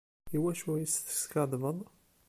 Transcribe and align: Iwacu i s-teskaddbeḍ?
Iwacu 0.37 0.71
i 0.77 0.85
s-teskaddbeḍ? 0.93 1.77